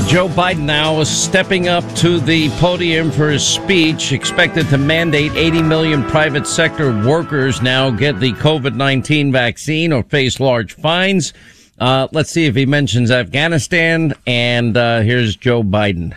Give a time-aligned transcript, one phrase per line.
[0.00, 4.78] right, Joe Biden now is stepping up to the podium for his speech, expected to
[4.78, 10.74] mandate 80 million private sector workers now get the COVID 19 vaccine or face large
[10.74, 11.32] fines.
[11.78, 14.14] Uh, let's see if he mentions Afghanistan.
[14.26, 16.14] And uh, here's Joe Biden.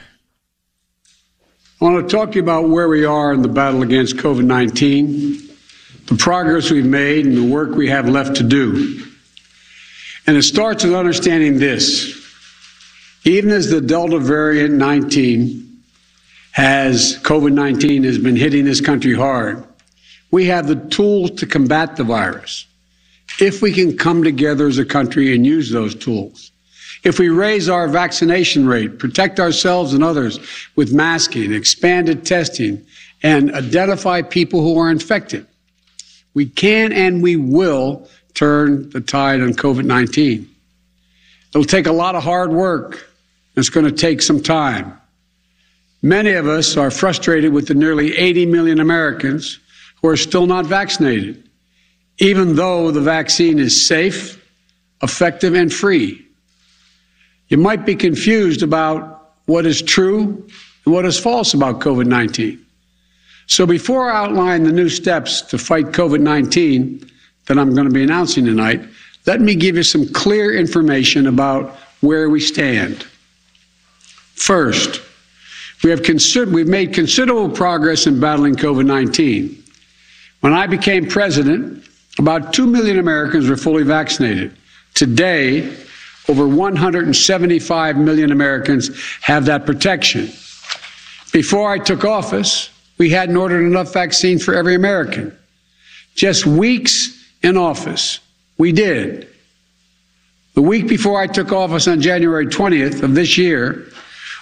[1.82, 4.44] I want to talk to you about where we are in the battle against COVID
[4.46, 5.50] 19,
[6.08, 9.06] the progress we've made, and the work we have left to do.
[10.28, 12.21] And it starts with understanding this.
[13.24, 15.84] Even as the Delta variant 19
[16.54, 19.64] has, COVID 19 has been hitting this country hard,
[20.32, 22.66] we have the tools to combat the virus
[23.40, 26.52] if we can come together as a country and use those tools.
[27.04, 30.40] If we raise our vaccination rate, protect ourselves and others
[30.76, 32.86] with masking, expanded testing,
[33.24, 35.46] and identify people who are infected,
[36.34, 40.48] we can and we will turn the tide on COVID 19.
[41.54, 43.11] It'll take a lot of hard work.
[43.56, 44.98] It's going to take some time.
[46.02, 49.60] Many of us are frustrated with the nearly 80 million Americans
[50.02, 51.48] who are still not vaccinated,
[52.18, 54.44] even though the vaccine is safe,
[55.04, 56.26] effective, and free.
[57.50, 60.48] You might be confused about what is true
[60.86, 62.66] and what is false about COVID 19.
[63.48, 67.06] So before I outline the new steps to fight COVID 19
[67.48, 68.82] that I'm going to be announcing tonight,
[69.28, 73.06] let me give you some clear information about where we stand.
[74.36, 75.02] First,
[75.84, 79.64] we have consider- we've made considerable progress in battling COVID 19.
[80.42, 81.84] When I became president,
[82.18, 84.52] about 2 million Americans were fully vaccinated.
[84.94, 85.70] Today,
[86.28, 90.32] over 175 million Americans have that protection.
[91.32, 95.36] Before I took office, we hadn't ordered enough vaccine for every American.
[96.16, 97.10] Just weeks
[97.42, 98.20] in office,
[98.58, 99.28] we did.
[100.54, 103.88] The week before I took office on January 20th of this year,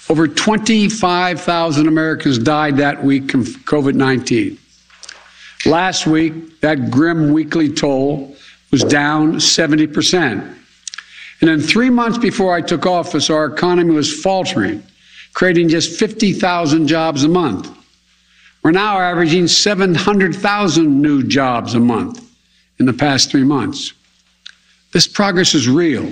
[0.09, 4.57] over 25,000 Americans died that week from COVID 19.
[5.65, 8.35] Last week, that grim weekly toll
[8.71, 10.55] was down 70%.
[11.41, 14.83] And in three months before I took office, our economy was faltering,
[15.33, 17.69] creating just 50,000 jobs a month.
[18.63, 22.25] We're now averaging 700,000 new jobs a month
[22.79, 23.93] in the past three months.
[24.91, 26.09] This progress is real.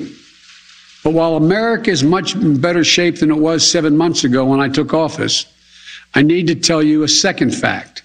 [1.08, 4.68] But while America is much better shape than it was seven months ago when I
[4.68, 5.46] took office,
[6.14, 8.02] I need to tell you a second fact.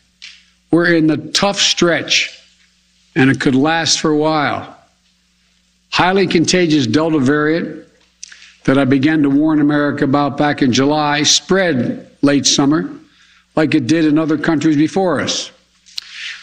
[0.70, 2.30] We're in the tough stretch,
[3.16, 4.76] and it could last for a while.
[5.91, 7.88] Highly contagious Delta variant
[8.66, 12.88] that I began to warn America about back in July spread late summer
[13.56, 15.50] like it did in other countries before us.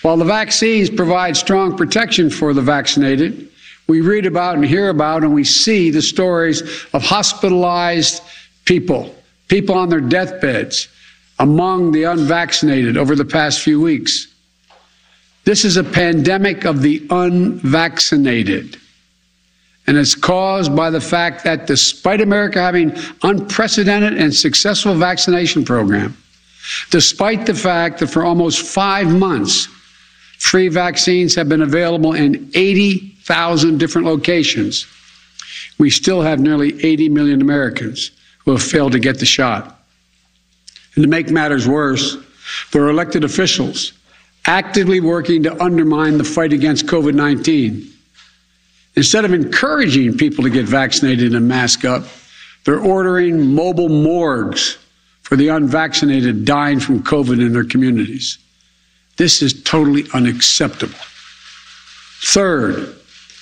[0.01, 3.48] While the vaccines provide strong protection for the vaccinated,
[3.89, 6.61] we read about and hear about and we see the stories
[6.93, 8.21] of hospitalized
[8.63, 9.15] people,
[9.47, 10.87] people on their deathbeds,
[11.39, 14.27] among the unvaccinated over the past few weeks.
[15.43, 18.77] This is a pandemic of the unvaccinated.
[19.87, 26.15] And it's caused by the fact that despite America having unprecedented and successful vaccination program,
[26.91, 29.67] despite the fact that for almost five months,
[30.37, 32.51] free vaccines have been available in
[33.29, 34.87] 80,000 different locations,
[35.77, 38.09] we still have nearly 80 million Americans
[38.39, 39.83] who have failed to get the shot.
[40.95, 42.17] And to make matters worse,
[42.71, 43.93] there are elected officials
[44.45, 47.87] actively working to undermine the fight against COVID 19.
[48.95, 52.05] Instead of encouraging people to get vaccinated and mask up,
[52.65, 54.79] they're ordering mobile morgues
[55.21, 58.39] for the unvaccinated dying from COVID in their communities.
[59.17, 60.97] This is totally unacceptable.
[62.23, 62.98] Third,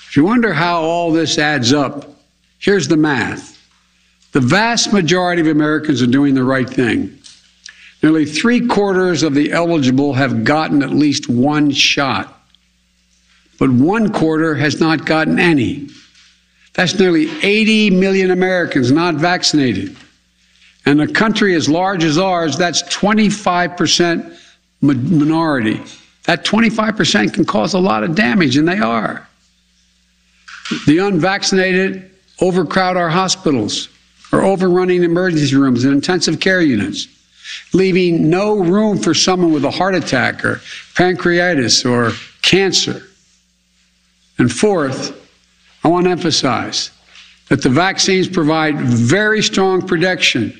[0.10, 2.06] if you wonder how all this adds up,
[2.60, 3.56] here's the math.
[4.32, 7.20] The vast majority of Americans are doing the right thing.
[8.04, 12.38] Nearly three quarters of the eligible have gotten at least one shot
[13.58, 15.90] but one quarter has not gotten any.
[16.74, 19.96] That's nearly 80 million Americans not vaccinated.
[20.86, 24.38] And a country as large as ours, that's 25%
[24.82, 25.82] minority.
[26.26, 29.28] That 25% can cause a lot of damage, and they are.
[30.86, 32.12] The unvaccinated
[32.42, 33.90] overcrowd our hospitals,
[34.32, 37.08] are overrunning emergency rooms and intensive care units,
[37.74, 40.56] leaving no room for someone with a heart attack or
[40.96, 42.12] pancreatitis or
[42.42, 43.04] cancer.
[44.38, 45.16] And fourth,
[45.84, 46.92] I want to emphasize
[47.50, 50.60] that the vaccines provide very strong protection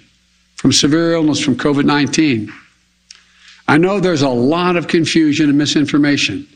[0.56, 2.52] from severe illness from COVID 19.
[3.68, 6.48] I know there's a lot of confusion and misinformation,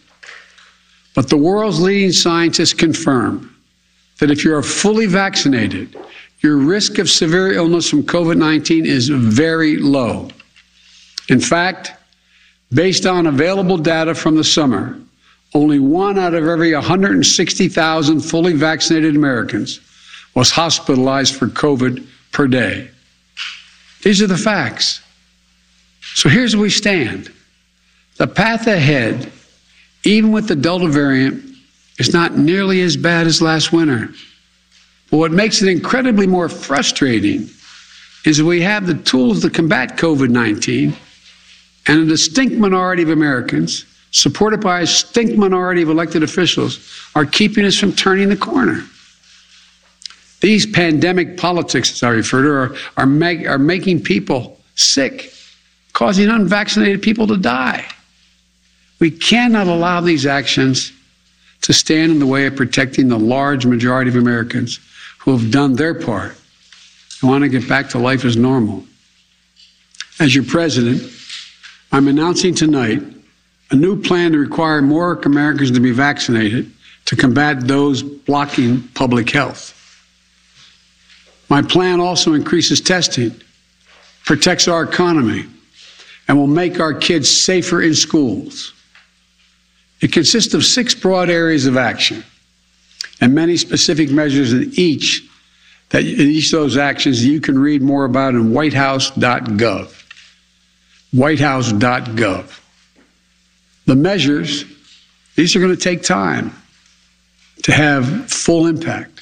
[1.13, 3.55] but the world's leading scientists confirm
[4.19, 5.95] that if you're fully vaccinated,
[6.41, 10.29] your risk of severe illness from COVID 19 is very low.
[11.29, 11.93] In fact,
[12.73, 14.99] based on available data from the summer,
[15.53, 19.79] only one out of every 160,000 fully vaccinated Americans
[20.33, 22.89] was hospitalized for COVID per day.
[24.03, 25.01] These are the facts.
[26.15, 27.31] So here's where we stand.
[28.17, 29.31] The path ahead,
[30.03, 31.43] even with the Delta variant,
[31.99, 34.09] it's not nearly as bad as last winter.
[35.09, 37.49] But what makes it incredibly more frustrating
[38.25, 40.95] is that we have the tools to combat COVID 19,
[41.87, 46.79] and a distinct minority of Americans, supported by a distinct minority of elected officials,
[47.15, 48.83] are keeping us from turning the corner.
[50.41, 55.33] These pandemic politics, as I refer to, are, are, make, are making people sick,
[55.93, 57.85] causing unvaccinated people to die.
[59.01, 60.93] We cannot allow these actions
[61.61, 64.79] to stand in the way of protecting the large majority of Americans
[65.17, 66.37] who have done their part
[67.19, 68.85] and want to get back to life as normal.
[70.19, 71.01] As your president,
[71.91, 73.01] I'm announcing tonight
[73.71, 76.71] a new plan to require more Americans to be vaccinated
[77.05, 79.77] to combat those blocking public health.
[81.49, 83.33] My plan also increases testing,
[84.25, 85.47] protects our economy,
[86.27, 88.73] and will make our kids safer in schools.
[90.01, 92.23] It consists of six broad areas of action
[93.21, 95.23] and many specific measures in each
[95.89, 99.97] that in each of those actions you can read more about in whitehouse.gov.
[101.13, 102.59] Whitehouse.gov.
[103.85, 104.65] The measures,
[105.35, 106.53] these are going to take time
[107.63, 109.21] to have full impact.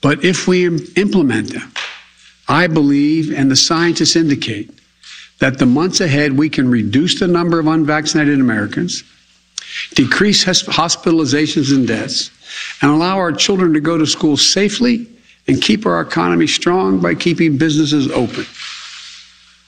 [0.00, 1.72] But if we implement them,
[2.48, 4.70] I believe, and the scientists indicate,
[5.38, 9.04] that the months ahead we can reduce the number of unvaccinated Americans,
[9.94, 12.30] decrease hospitalizations and deaths,
[12.80, 15.06] and allow our children to go to school safely
[15.48, 18.44] and keep our economy strong by keeping businesses open.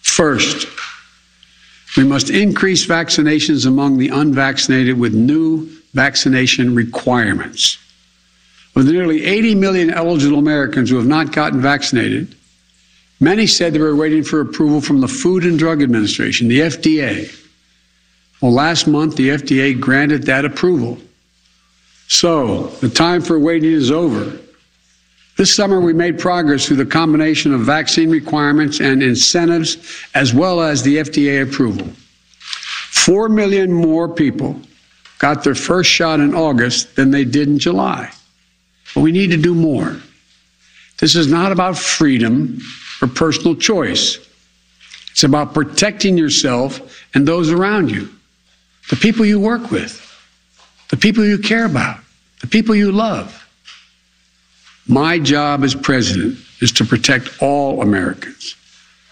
[0.03, 0.69] First,
[1.97, 7.79] we must increase vaccinations among the unvaccinated with new vaccination requirements.
[8.75, 12.35] With nearly 80 million eligible Americans who have not gotten vaccinated,
[13.21, 17.33] many said they were waiting for approval from the Food and Drug Administration, the FDA.
[18.44, 20.99] Well, last month, the FDA granted that approval.
[22.08, 24.38] So, the time for waiting is over.
[25.38, 29.79] This summer, we made progress through the combination of vaccine requirements and incentives,
[30.14, 31.88] as well as the FDA approval.
[32.91, 34.61] Four million more people
[35.19, 38.12] got their first shot in August than they did in July.
[38.94, 39.97] But we need to do more.
[40.99, 42.61] This is not about freedom
[43.00, 44.19] or personal choice.
[45.12, 48.11] It's about protecting yourself and those around you,
[48.91, 50.01] the people you work with,
[50.91, 51.99] the people you care about,
[52.41, 53.41] the people you love.
[54.87, 58.55] My job as president is to protect all Americans.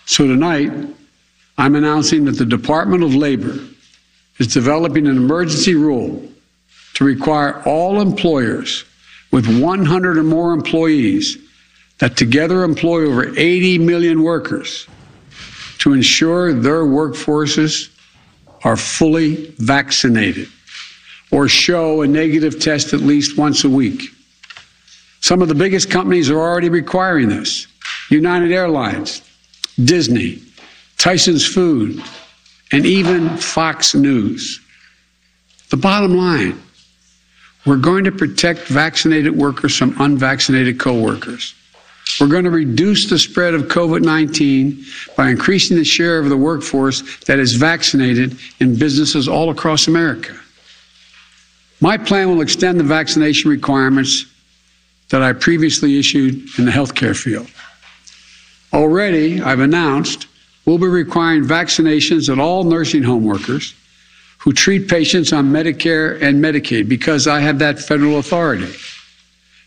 [0.04, 0.70] So tonight,
[1.56, 3.58] I'm announcing that the Department of Labor
[4.38, 6.28] is developing an emergency rule
[6.94, 8.84] to require all employers
[9.30, 11.38] with 100 or more employees
[11.98, 14.86] that together employ over 80 million workers
[15.78, 17.88] to ensure their workforces
[18.64, 20.48] are fully vaccinated
[21.30, 24.10] or show a negative test at least once a week.
[25.20, 27.66] Some of the biggest companies are already requiring this
[28.10, 29.22] United Airlines,
[29.82, 30.42] Disney,
[30.98, 32.02] Tyson's Food,
[32.70, 34.60] and even Fox News.
[35.70, 36.60] The bottom line
[37.64, 41.54] we're going to protect vaccinated workers from unvaccinated coworkers.
[42.20, 44.84] We're going to reduce the spread of COVID 19
[45.16, 50.38] by increasing the share of the workforce that is vaccinated in businesses all across America.
[51.80, 54.26] My plan will extend the vaccination requirements
[55.10, 57.48] that I previously issued in the healthcare field.
[58.72, 60.26] Already, I've announced
[60.64, 63.74] we'll be requiring vaccinations of all nursing home workers
[64.38, 68.72] who treat patients on Medicare and Medicaid because I have that federal authority.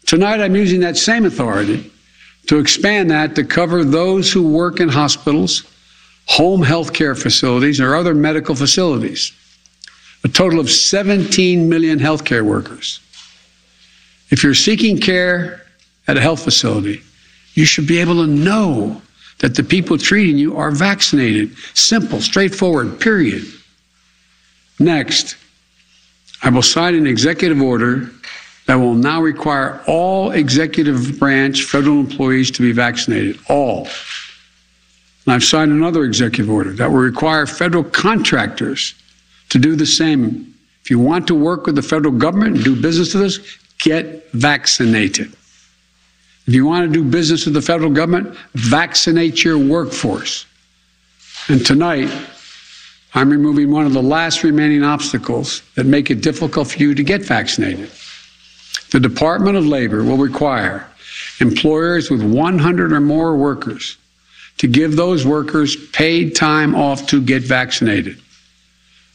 [0.06, 1.92] Tonight, I'm using that same authority
[2.48, 5.64] to expand that to cover those who work in hospitals,
[6.28, 9.32] home health care facilities, or other medical facilities.
[10.24, 13.00] A total of 17 million healthcare workers.
[14.32, 15.66] If you're seeking care
[16.08, 17.02] at a health facility,
[17.54, 19.02] you should be able to know
[19.40, 21.56] that the people treating you are vaccinated.
[21.74, 23.44] Simple, straightforward, period.
[24.80, 25.38] Next,
[26.42, 28.10] I will sign an executive order
[28.68, 33.40] that will now require all executive branch federal employees to be vaccinated.
[33.48, 33.88] All.
[35.26, 38.96] And I've signed another executive order that will require federal contractors
[39.50, 40.54] to do the same.
[40.84, 43.40] If you want to work with the federal government and do business with us,
[43.80, 45.34] get vaccinated.
[46.48, 50.46] If you want to do business with the federal government, vaccinate your workforce.
[51.48, 52.12] And tonight,
[53.16, 57.04] I'm removing one of the last remaining obstacles that make it difficult for you to
[57.04, 57.90] get vaccinated.
[58.92, 60.88] The Department of Labor will require
[61.40, 63.98] employers with 100 or more workers
[64.58, 68.22] to give those workers paid time off to get vaccinated.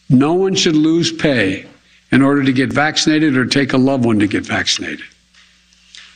[0.08, 1.66] No one should lose pay
[2.12, 5.06] in order to get vaccinated or take a loved one to get vaccinated.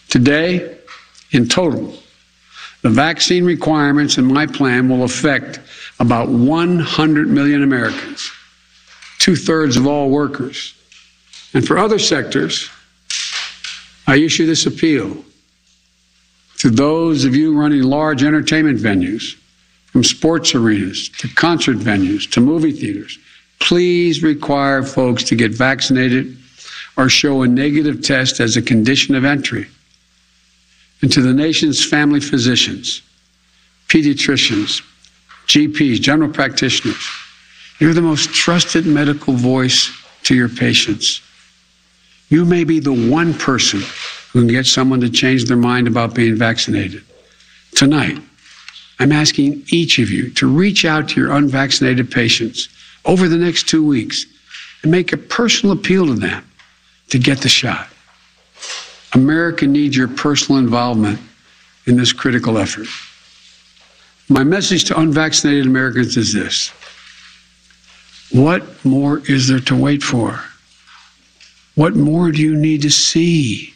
[0.09, 0.77] Today,
[1.31, 1.97] in total,
[2.83, 5.61] the vaccine requirements in my plan will affect
[6.01, 8.31] about 100 million Americans,
[9.19, 10.75] two thirds of all workers.
[11.55, 12.69] And for other sectors,
[14.07, 15.25] I issue this appeal
[16.59, 19.37] to those of you running large entertainment venues,
[19.95, 23.17] from sports arenas to concert venues to movie theaters.
[23.61, 26.37] Please require folks to get vaccinated
[26.97, 29.69] or show a negative test as a condition of entry.
[31.01, 33.03] And to the nation's family physicians,
[33.87, 34.83] pediatricians,
[35.47, 37.09] GPs, general practitioners,
[37.79, 39.93] you're the most trusted medical voice
[40.25, 41.23] to your patients.
[42.35, 43.79] You may be the one person
[44.33, 47.05] who can get someone to change their mind about being vaccinated.
[47.77, 48.19] Tonight,
[48.99, 52.69] I'm asking each of you to reach out to your unvaccinated patients
[53.05, 54.27] over the next two weeks
[54.83, 56.45] and make a personal appeal to them
[57.11, 57.87] to get the shot.
[59.13, 61.21] America needs your personal involvement
[61.87, 62.89] in this critical effort.
[64.29, 66.73] My message to unvaccinated Americans is this
[68.33, 70.43] What more is there to wait for?
[71.75, 73.75] What more do you need to see?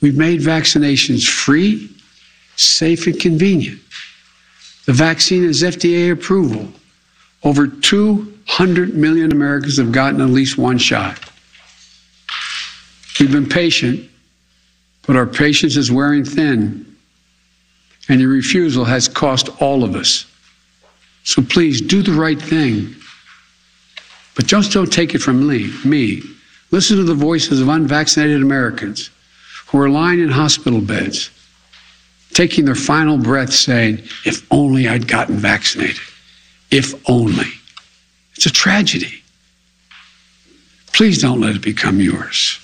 [0.00, 1.90] We've made vaccinations free,
[2.56, 3.80] safe, and convenient.
[4.86, 6.68] The vaccine is FDA approval.
[7.42, 11.18] Over 200 million Americans have gotten at least one shot.
[13.18, 14.08] We've been patient,
[15.06, 16.96] but our patience is wearing thin,
[18.08, 20.26] and your refusal has cost all of us.
[21.24, 22.94] So please do the right thing.
[24.36, 25.70] But just don't take it from me.
[25.84, 26.22] me.
[26.70, 29.10] Listen to the voices of unvaccinated Americans
[29.66, 31.30] who are lying in hospital beds,
[32.32, 36.00] taking their final breath, saying, If only I'd gotten vaccinated.
[36.70, 37.46] If only.
[38.34, 39.22] It's a tragedy.
[40.92, 42.58] Please don't let it become yours.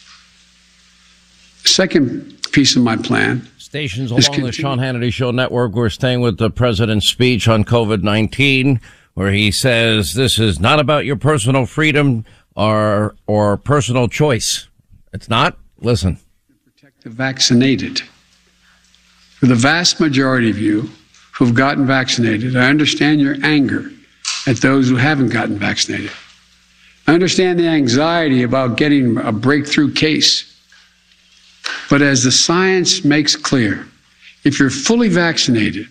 [1.63, 3.47] The second piece of my plan.
[3.59, 8.03] Stations along the Sean Hannity Show network, we're staying with the president's speech on COVID
[8.03, 8.81] 19,
[9.15, 12.25] where he says this is not about your personal freedom
[12.57, 14.69] or, or personal choice.
[15.13, 15.59] It's not.
[15.79, 16.19] Listen.
[16.65, 18.01] Protect the vaccinated.
[19.39, 20.91] For the vast majority of you
[21.33, 23.91] who've gotten vaccinated, I understand your anger
[24.47, 26.11] at those who haven't gotten vaccinated.
[27.07, 30.53] I understand the anxiety about getting a breakthrough case.
[31.89, 33.87] But as the science makes clear,
[34.45, 35.89] if you're fully vaccinated,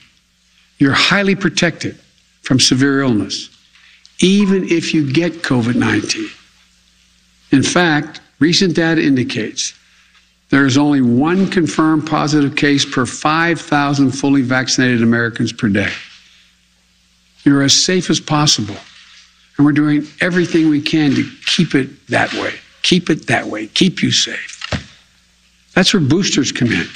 [0.77, 1.97] you're highly protected
[2.41, 3.49] from severe illness,
[4.19, 6.27] even if you get COVID 19.
[7.51, 9.73] In fact, recent data indicates
[10.49, 15.91] there is only one confirmed positive case per 5,000 fully vaccinated Americans per day.
[17.43, 18.75] You're as safe as possible.
[19.57, 22.53] And we're doing everything we can to keep it that way.
[22.83, 23.67] Keep it that way.
[23.67, 24.51] Keep you safe.
[25.73, 26.87] That's where boosters come in.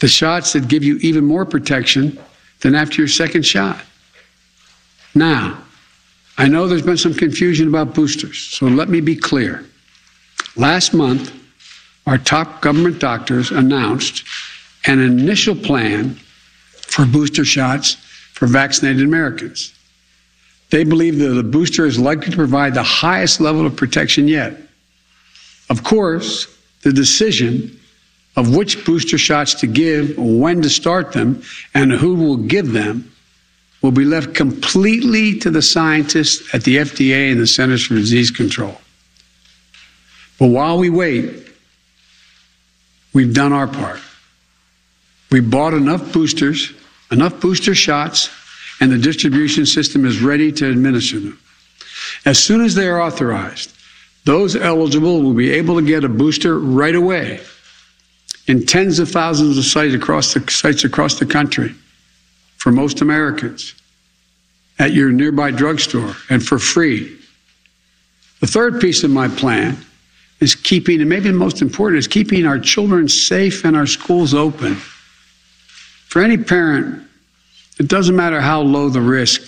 [0.00, 2.18] The shots that give you even more protection
[2.60, 3.80] than after your second shot.
[5.14, 5.62] Now,
[6.38, 9.64] I know there's been some confusion about boosters, so let me be clear.
[10.56, 11.32] Last month,
[12.06, 14.24] our top government doctors announced
[14.86, 16.14] an initial plan
[16.72, 17.94] for booster shots
[18.32, 19.74] for vaccinated Americans.
[20.70, 24.56] They believe that the booster is likely to provide the highest level of protection yet.
[25.68, 26.46] Of course,
[26.82, 27.78] the decision
[28.36, 31.42] of which booster shots to give, when to start them,
[31.74, 33.11] and who will give them
[33.82, 38.30] will be left completely to the scientists at the FDA and the Centers for Disease
[38.30, 38.80] Control.
[40.38, 41.48] But while we wait,
[43.12, 44.00] we've done our part.
[45.30, 46.72] We bought enough boosters,
[47.10, 48.30] enough booster shots,
[48.80, 51.38] and the distribution system is ready to administer them.
[52.24, 53.72] As soon as they are authorized,
[54.24, 57.40] those eligible will be able to get a booster right away
[58.46, 61.74] in tens of thousands of sites across the sites across the country
[62.62, 63.74] for most Americans
[64.78, 67.18] at your nearby drugstore and for free.
[68.38, 69.76] The third piece of my plan
[70.38, 74.32] is keeping, and maybe the most important, is keeping our children safe and our schools
[74.32, 74.76] open.
[76.06, 77.02] For any parent,
[77.80, 79.42] it doesn't matter how low the risk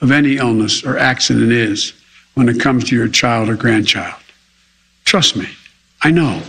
[0.00, 1.92] of any illness or accident is
[2.34, 4.20] when it comes to your child or grandchild.
[5.04, 5.46] Trust me,
[6.02, 6.42] I know.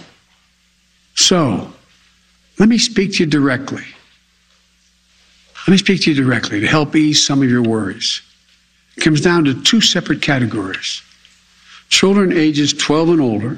[1.14, 1.72] So,
[2.58, 3.84] Let me speak to you directly.
[5.68, 8.22] Let me speak to you directly to help ease some of your worries.
[8.96, 11.02] It comes down to two separate categories
[11.90, 13.58] children ages 12 and older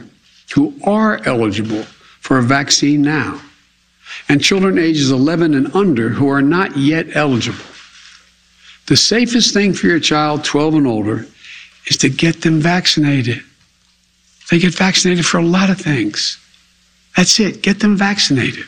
[0.53, 1.83] who are eligible
[2.19, 3.41] for a vaccine now,
[4.27, 7.65] and children ages 11 and under who are not yet eligible.
[8.87, 11.25] The safest thing for your child 12 and older
[11.87, 13.43] is to get them vaccinated.
[14.49, 16.39] They get vaccinated for a lot of things.
[17.15, 18.65] That's it, get them vaccinated.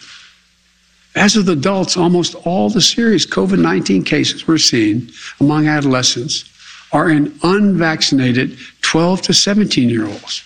[1.16, 6.46] As with adults, almost all the serious COVID 19 cases we're seeing among adolescents
[6.92, 10.44] are in unvaccinated 12 to 17 year olds,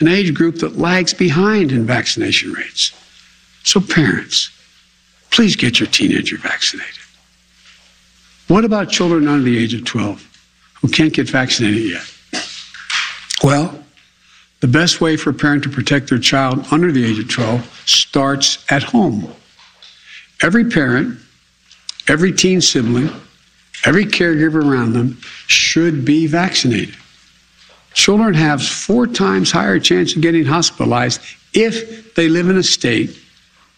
[0.00, 2.92] an age group that lags behind in vaccination rates.
[3.64, 4.50] So, parents,
[5.30, 6.94] please get your teenager vaccinated.
[8.48, 10.24] What about children under the age of 12
[10.80, 12.14] who can't get vaccinated yet?
[13.42, 13.84] Well,
[14.60, 17.82] the best way for a parent to protect their child under the age of 12
[17.86, 19.32] starts at home.
[20.42, 21.18] Every parent,
[22.06, 23.10] every teen sibling,
[23.84, 26.94] every caregiver around them should be vaccinated.
[27.94, 31.20] Children have four times higher chance of getting hospitalized
[31.52, 33.18] if they live in a state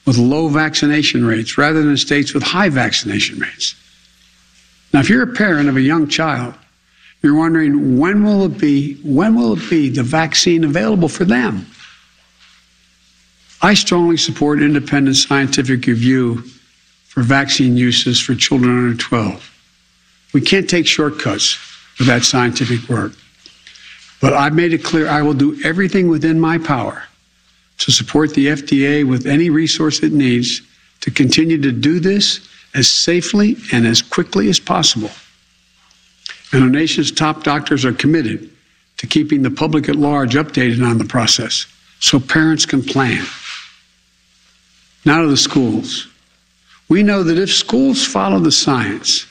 [0.05, 3.75] with low vaccination rates rather than states with high vaccination rates.
[4.93, 6.55] Now, if you're a parent of a young child,
[7.23, 11.67] you're wondering when will it be when will it be the vaccine available for them?
[13.62, 16.43] I strongly support independent scientific review
[17.09, 19.47] for vaccine uses for children under 12.
[20.33, 21.59] We can't take shortcuts
[21.99, 23.12] with that scientific work.
[24.21, 27.02] But I've made it clear I will do everything within my power
[27.79, 30.62] to support the FDA with any resource it needs
[31.00, 35.11] to continue to do this as safely and as quickly as possible.
[36.52, 38.50] And our nation's top doctors are committed
[38.99, 41.67] to keeping the public at large updated on the process
[42.00, 43.25] so parents can plan.
[45.04, 46.09] Now of the schools.
[46.88, 49.26] We know that if schools follow the science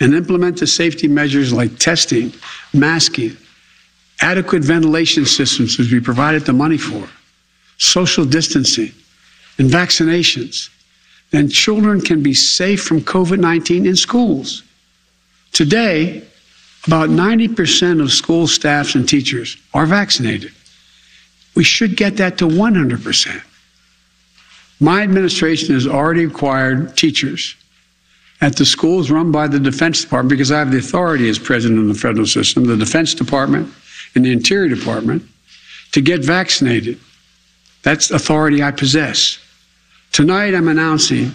[0.00, 2.32] and implement the safety measures like testing,
[2.72, 3.36] masking,
[4.20, 7.08] adequate ventilation systems, which we provided the money for,
[7.78, 8.92] social distancing,
[9.58, 10.70] and vaccinations,
[11.30, 14.62] then children can be safe from COVID 19 in schools.
[15.52, 16.22] Today,
[16.86, 20.52] about 90% of school staffs and teachers are vaccinated.
[21.54, 23.42] We should get that to 100%.
[24.84, 27.56] My administration has already required teachers
[28.42, 31.80] at the schools run by the Defense Department, because I have the authority as president
[31.80, 33.72] of the federal system, the Defense Department
[34.14, 35.22] and the Interior Department,
[35.92, 37.00] to get vaccinated.
[37.82, 39.38] That's authority I possess.
[40.12, 41.34] Tonight, I'm announcing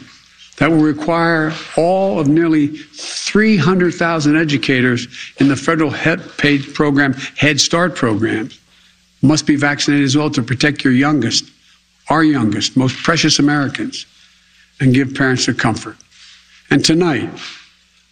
[0.57, 5.07] that will require all of nearly 300,000 educators
[5.39, 8.59] in the federal head paid program, Head Start programs,
[9.23, 11.49] must be vaccinated as well to protect your youngest,
[12.09, 14.05] our youngest, most precious Americans,
[14.79, 15.97] and give parents their comfort.
[16.69, 17.29] And tonight,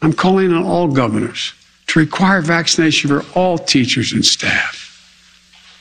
[0.02, 1.54] I'm calling on all governors
[1.88, 4.84] to require vaccination for all teachers and staff.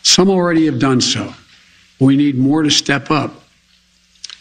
[0.02, 1.34] Some already have done so.
[1.98, 3.42] We need more to step up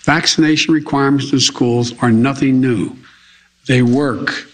[0.05, 2.95] Vaccination requirements in schools are nothing new.
[3.67, 4.47] They work.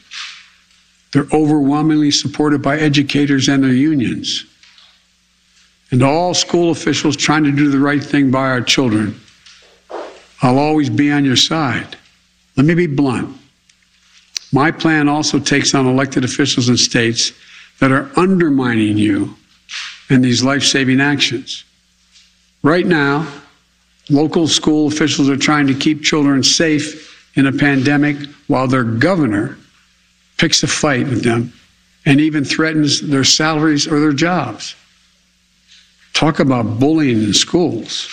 [1.11, 4.45] They're overwhelmingly supported by educators and their unions.
[5.91, 9.19] And all school officials trying to do the right thing by our children,
[10.41, 11.97] I'll always be on your side.
[12.57, 13.37] Let me be blunt.
[14.53, 17.31] My plan also takes on elected officials in states
[17.79, 19.35] that are undermining you
[20.09, 21.63] in these life saving actions.
[22.63, 23.27] Right now,
[24.11, 29.57] Local school officials are trying to keep children safe in a pandemic while their governor
[30.37, 31.53] picks a fight with them
[32.05, 34.75] and even threatens their salaries or their jobs.
[36.13, 38.07] Talk about bullying in schools.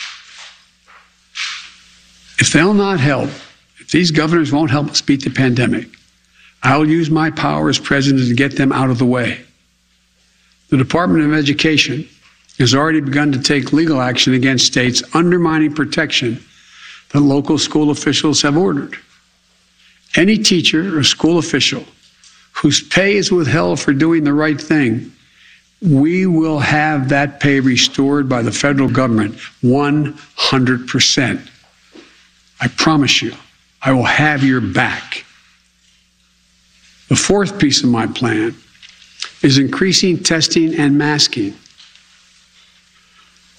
[2.38, 3.30] If they'll not help,
[3.78, 5.88] if these governors won't help us beat the pandemic,
[6.62, 9.40] I'll use my power as president to get them out of the way.
[10.70, 12.08] The Department of Education
[12.58, 16.42] has already begun to take legal action against states undermining protection
[17.10, 18.96] that local school officials have ordered.
[20.16, 21.84] Any teacher or school official
[22.52, 25.12] whose pay is withheld for doing the right thing,
[25.80, 31.50] we will have that pay restored by the federal government 100%.
[32.60, 33.32] I promise you,
[33.80, 35.24] I will have your back.
[37.08, 38.54] The fourth piece of my plan
[39.42, 41.52] is increasing testing and masking.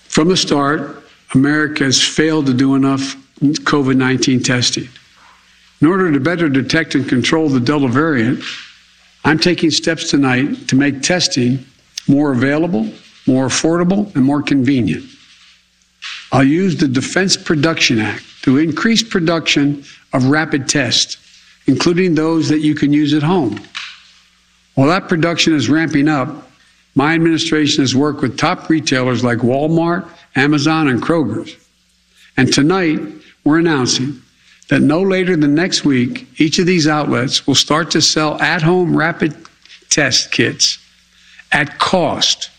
[0.09, 1.03] From the start,
[1.33, 4.89] America has failed to do enough COVID 19 testing.
[5.81, 8.43] In order to better detect and control the Delta variant,
[9.23, 11.65] I'm taking steps tonight to make testing
[12.09, 12.91] more available,
[13.27, 15.05] more affordable, and more convenient.
[16.31, 21.17] I'll use the Defense Production Act to increase production of rapid tests,
[21.67, 23.59] including those that you can use at home.
[24.75, 26.49] While that production is ramping up,
[26.95, 31.55] my administration has worked with top retailers like Walmart, Amazon, and Kroger's.
[32.37, 32.99] And tonight,
[33.43, 34.21] we're announcing
[34.69, 38.61] that no later than next week, each of these outlets will start to sell at
[38.61, 39.35] home rapid
[39.89, 40.77] test kits
[41.51, 42.49] at cost.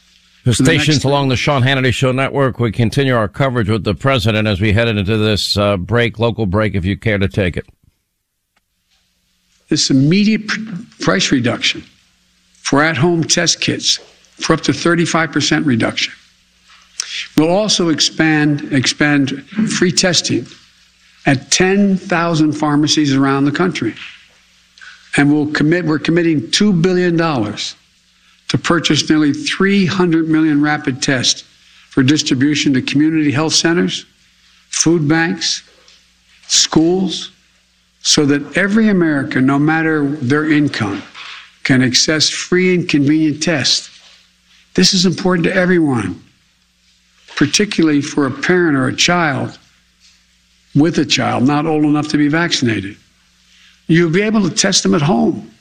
[0.44, 2.58] The stations along the Sean Hannity Show network.
[2.58, 6.46] We continue our coverage with the president as we head into this uh, break, local
[6.46, 7.66] break, if you care to take it.
[9.68, 10.60] This immediate pr-
[11.00, 11.82] price reduction
[12.62, 16.14] for at home test kits for up to 35% reduction.
[17.36, 20.46] We'll also expand, expand free testing
[21.26, 23.94] at 10,000 pharmacies around the country.
[25.16, 27.16] And we'll commit, we're committing $2 billion
[28.50, 31.42] to purchase nearly 300 million rapid tests
[31.88, 34.06] for distribution to community health centers,
[34.70, 35.62] food banks,
[36.48, 37.30] schools,
[38.02, 41.00] so that every American, no matter their income,
[41.62, 43.88] can access free and convenient tests.
[44.74, 46.20] This is important to everyone,
[47.36, 49.56] particularly for a parent or a child
[50.74, 52.96] with a child not old enough to be vaccinated.
[53.86, 55.52] You'll be able to test them at home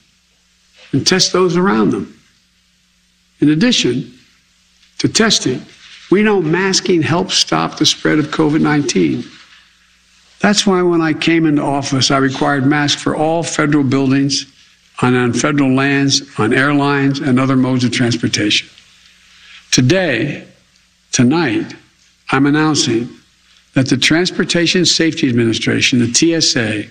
[0.91, 2.18] and test those around them.
[3.39, 4.13] In addition
[4.99, 5.65] to testing,
[6.11, 9.23] we know masking helps stop the spread of COVID 19.
[10.39, 14.45] That's why when I came into office, I required masks for all federal buildings,
[15.01, 18.69] on, on federal lands, on airlines, and other modes of transportation.
[19.71, 20.47] Today,
[21.11, 21.75] tonight,
[22.31, 23.09] I'm announcing
[23.73, 26.85] that the Transportation Safety Administration, the TSA,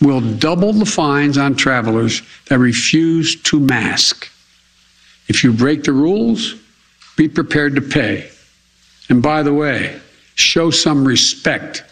[0.00, 4.30] will double the fines on travelers that refuse to mask.
[5.28, 6.54] If you break the rules,
[7.16, 8.30] be prepared to pay.
[9.08, 10.00] And by the way,
[10.34, 11.84] show some respect.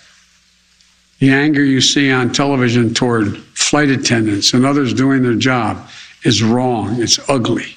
[1.18, 5.88] The anger you see on television toward flight attendants and others doing their job
[6.24, 7.02] is wrong.
[7.02, 7.74] It's ugly.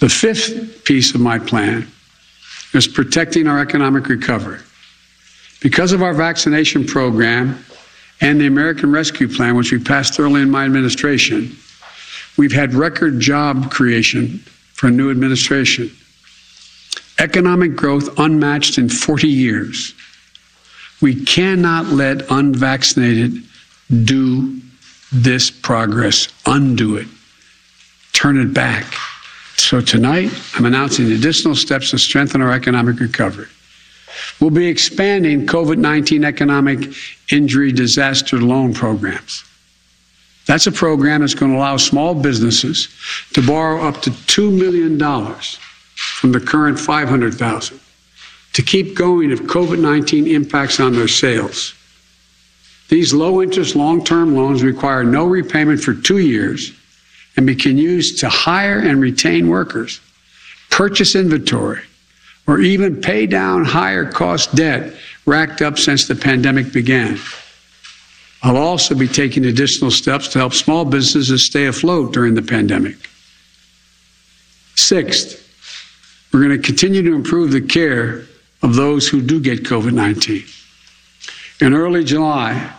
[0.00, 1.86] The fifth piece of my plan
[2.72, 4.60] is protecting our economic recovery.
[5.60, 7.62] Because of our vaccination program
[8.20, 11.56] and the American Rescue Plan, which we passed early in my administration,
[12.40, 14.38] We've had record job creation
[14.72, 15.94] for a new administration.
[17.18, 19.94] Economic growth unmatched in 40 years.
[21.02, 23.42] We cannot let unvaccinated
[24.04, 24.58] do
[25.12, 27.08] this progress, undo it,
[28.14, 28.86] turn it back.
[29.58, 33.48] So tonight, I'm announcing additional steps to strengthen our economic recovery.
[34.40, 36.90] We'll be expanding COVID 19 economic
[37.30, 39.44] injury disaster loan programs.
[40.50, 42.88] That's a program that's going to allow small businesses
[43.34, 44.98] to borrow up to $2 million
[45.94, 47.78] from the current 500,000
[48.54, 51.72] to keep going if COVID-19 impacts on their sales.
[52.88, 56.72] These low interest long term loans require no repayment for two years
[57.36, 60.00] and can be used to hire and retain workers,
[60.68, 61.82] purchase inventory,
[62.48, 64.94] or even pay down higher cost debt
[65.26, 67.20] racked up since the pandemic began.
[68.42, 72.96] I'll also be taking additional steps to help small businesses stay afloat during the pandemic.
[74.76, 75.36] Sixth,
[76.32, 78.24] we're going to continue to improve the care
[78.62, 80.44] of those who do get COVID 19.
[81.60, 82.72] In early July,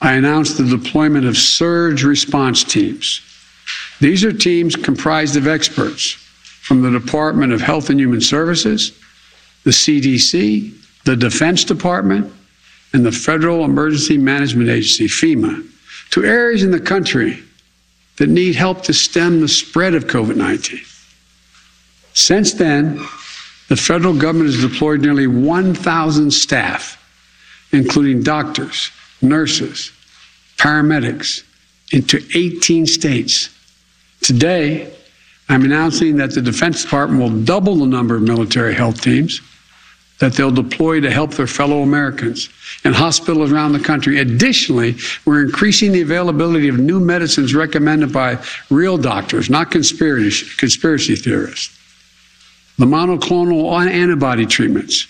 [0.00, 3.20] I announced the deployment of surge response teams.
[4.00, 8.92] These are teams comprised of experts from the Department of Health and Human Services,
[9.64, 12.32] the CDC, the Defense Department,
[12.94, 15.68] and the Federal Emergency Management Agency, FEMA,
[16.10, 17.42] to areas in the country
[18.16, 20.80] that need help to stem the spread of COVID 19.
[22.14, 22.98] Since then,
[23.68, 26.96] the federal government has deployed nearly 1,000 staff,
[27.72, 29.90] including doctors, nurses,
[30.56, 31.42] paramedics,
[31.92, 33.50] into 18 states.
[34.20, 34.94] Today,
[35.48, 39.40] I'm announcing that the Defense Department will double the number of military health teams
[40.24, 42.48] that they'll deploy to help their fellow Americans
[42.82, 44.20] in hospitals around the country.
[44.20, 51.14] Additionally, we're increasing the availability of new medicines recommended by real doctors, not conspiracy, conspiracy
[51.14, 51.78] theorists.
[52.78, 55.06] The monoclonal antibody treatments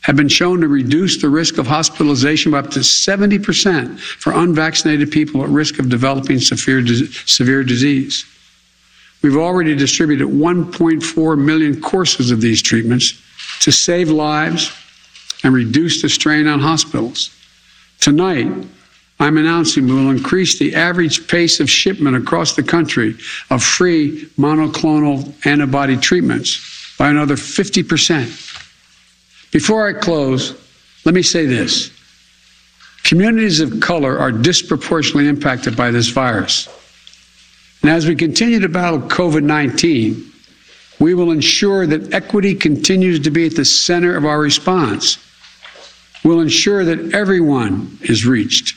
[0.00, 5.10] have been shown to reduce the risk of hospitalization by up to 70% for unvaccinated
[5.10, 6.86] people at risk of developing severe,
[7.26, 8.24] severe disease.
[9.20, 13.22] We've already distributed 1.4 million courses of these treatments
[13.60, 14.72] to save lives
[15.44, 17.30] and reduce the strain on hospitals.
[18.00, 18.50] Tonight,
[19.20, 23.16] I'm announcing we will increase the average pace of shipment across the country
[23.50, 28.56] of free monoclonal antibody treatments by another 50%.
[29.50, 30.54] Before I close,
[31.04, 31.90] Let me say this.
[33.04, 36.68] Communities of color are disproportionately impacted by this virus.
[37.80, 40.32] And as we continue to battle COVID 19,
[41.00, 45.18] we will ensure that equity continues to be at the center of our response.
[46.24, 48.74] We'll ensure that everyone is reached.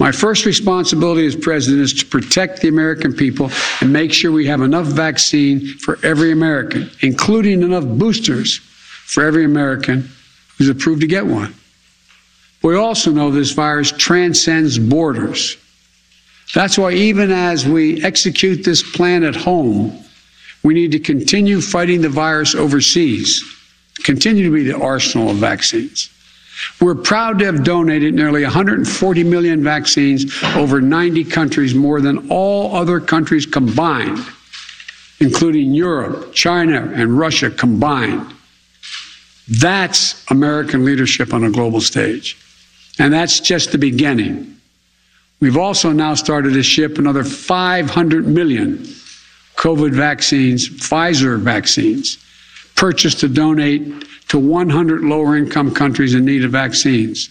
[0.00, 3.50] My first responsibility as president is to protect the American people
[3.80, 9.44] and make sure we have enough vaccine for every American, including enough boosters for every
[9.44, 10.10] American
[10.58, 11.54] who's approved to get one.
[12.62, 15.56] We also know this virus transcends borders.
[16.54, 20.03] That's why, even as we execute this plan at home,
[20.64, 23.44] we need to continue fighting the virus overseas,
[24.02, 26.10] continue to be the arsenal of vaccines.
[26.80, 32.74] We're proud to have donated nearly 140 million vaccines over 90 countries, more than all
[32.74, 34.18] other countries combined,
[35.20, 38.34] including Europe, China, and Russia combined.
[39.48, 42.38] That's American leadership on a global stage.
[42.98, 44.58] And that's just the beginning.
[45.40, 48.86] We've also now started to ship another 500 million
[49.56, 52.18] COVID vaccines, Pfizer vaccines,
[52.74, 57.30] purchased to donate to 100 lower income countries in need of vaccines.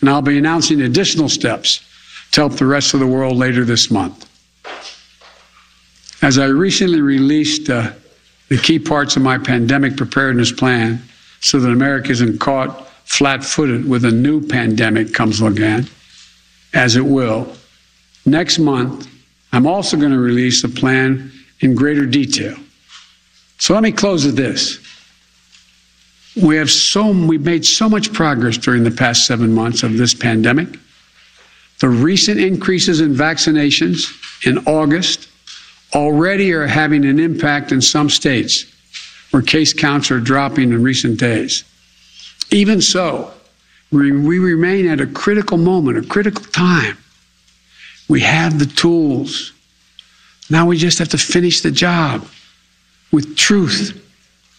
[0.00, 1.84] And I'll be announcing additional steps
[2.32, 4.28] to help the rest of the world later this month.
[6.22, 7.92] As I recently released uh,
[8.48, 11.02] the key parts of my pandemic preparedness plan
[11.40, 15.88] so that America isn't caught flat footed with a new pandemic comes again,
[16.72, 17.52] as it will.
[18.24, 19.08] Next month,
[19.52, 22.56] I'm also going to release a plan in greater detail.
[23.58, 24.80] So let me close with this.
[26.42, 30.14] We have so we've made so much progress during the past seven months of this
[30.14, 30.68] pandemic.
[31.80, 35.28] The recent increases in vaccinations in August
[35.94, 38.64] already are having an impact in some states
[39.30, 41.64] where case counts are dropping in recent days.
[42.50, 43.32] Even so,
[43.90, 46.96] we, we remain at a critical moment, a critical time.
[48.08, 49.52] We have the tools.
[50.50, 52.26] Now we just have to finish the job
[53.10, 53.98] with truth,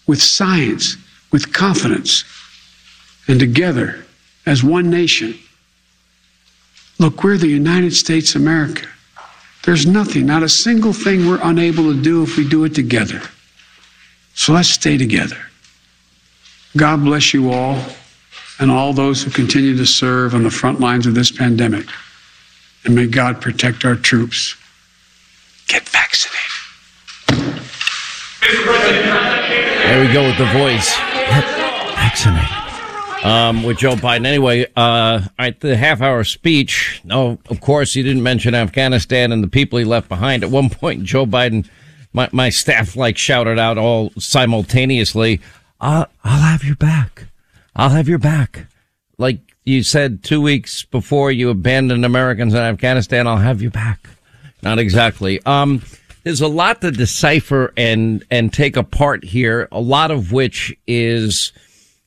[0.08, 0.98] with science,
[1.32, 2.24] with confidence
[3.28, 4.06] and together
[4.46, 5.38] as one nation.
[7.00, 8.88] Look, we're the United States of America.
[9.64, 13.22] There's nothing, not a single thing we're unable to do if we do it together.
[14.36, 15.38] So let's stay together.
[16.76, 17.82] God bless you all
[18.60, 21.86] and all those who continue to serve on the front lines of this pandemic.
[22.86, 24.56] And may God protect our troops.
[25.68, 26.40] Get vaccinated.
[29.86, 30.98] There we go with the voice
[32.14, 32.50] vaccinated.
[33.24, 34.26] Um, with Joe Biden.
[34.26, 39.42] Anyway, uh, at the half hour speech, no, of course, he didn't mention Afghanistan and
[39.42, 40.44] the people he left behind.
[40.44, 41.68] At one point, Joe Biden,
[42.12, 45.40] my, my staff like shouted out all simultaneously,
[45.80, 47.28] I'll, I'll have your back.
[47.76, 48.68] I'll have your back.
[49.18, 54.08] Like you said two weeks before you abandoned Americans in Afghanistan, I'll have you back.
[54.62, 55.42] Not exactly.
[55.46, 55.82] Um,
[56.24, 59.68] there's a lot to decipher and and take apart here.
[59.72, 61.52] A lot of which is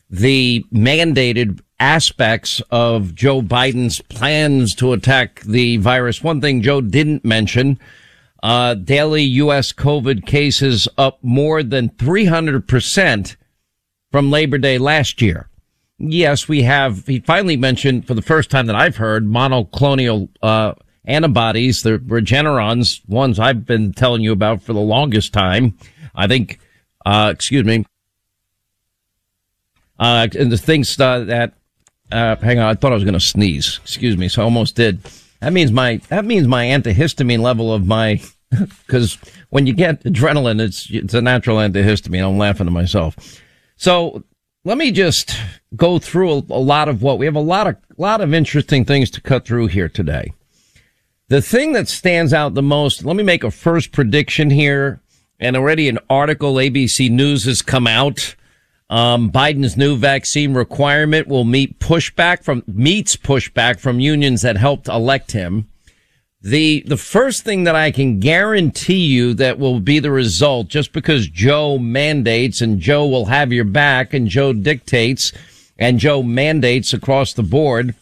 [0.08, 6.22] the mandated aspects of Joe Biden's plans to attack the virus.
[6.22, 7.78] One thing Joe didn't mention:
[8.42, 9.72] uh, daily U.S.
[9.72, 13.36] COVID cases up more than 300 percent
[14.10, 15.48] from Labor Day last year.
[15.98, 17.06] Yes, we have.
[17.06, 20.74] He finally mentioned for the first time that I've heard monoclonal uh,
[21.06, 25.78] antibodies, the Regenerons, ones I've been telling you about for the longest time.
[26.14, 26.58] I think,
[27.06, 27.86] uh, excuse me,
[29.98, 31.54] uh, and the things uh, that,
[32.12, 33.80] uh, hang on, I thought I was going to sneeze.
[33.82, 34.28] Excuse me.
[34.28, 35.02] So I almost did.
[35.40, 38.20] That means my, that means my antihistamine level of my,
[38.88, 39.18] cause
[39.50, 42.26] when you get adrenaline, it's, it's a natural antihistamine.
[42.26, 43.16] I'm laughing to myself.
[43.76, 44.24] So
[44.66, 45.38] let me just
[45.76, 48.84] go through a, a lot of what we have a lot of, lot of interesting
[48.84, 50.32] things to cut through here today.
[51.28, 55.00] The thing that stands out the most, let me make a first prediction here.
[55.38, 58.34] And already an article, ABC News has come out.
[58.90, 64.88] Um, Biden's new vaccine requirement will meet pushback from, meets pushback from unions that helped
[64.88, 65.68] elect him.
[66.42, 70.92] The, the first thing that I can guarantee you that will be the result, just
[70.92, 75.32] because Joe mandates and Joe will have your back and Joe dictates
[75.78, 77.94] and Joe mandates across the board,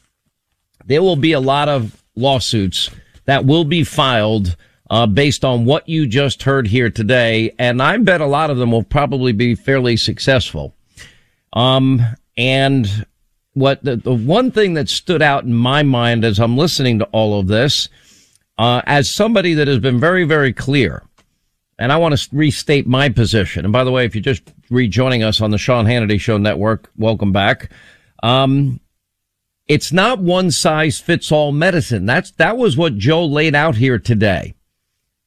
[0.85, 2.90] there will be a lot of lawsuits
[3.25, 4.57] that will be filed
[4.90, 8.59] uh, based on what you just heard here today, and I bet a lot of
[8.59, 10.75] them will probably be fairly successful.
[11.53, 12.03] Um,
[12.37, 13.07] and
[13.55, 17.07] what the, the one thing that stood out in my mind as I'm listening to
[17.07, 17.88] all of this,
[18.59, 21.03] uh, as somebody that has been very, very clear,
[21.79, 23.64] and I want to restate my position.
[23.64, 26.90] And by the way, if you're just rejoining us on the Sean Hannity Show Network,
[26.97, 27.71] welcome back.
[28.23, 28.81] Um,
[29.67, 32.07] it's not one size fits all medicine.
[32.07, 34.55] That's, that was what Joe laid out here today.